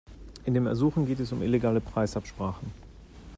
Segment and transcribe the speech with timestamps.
[0.45, 2.71] In dem Ersuchen geht es um illegale Preisabsprachen.